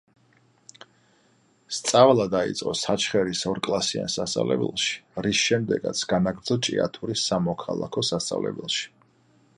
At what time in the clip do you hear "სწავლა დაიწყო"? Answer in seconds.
1.79-2.73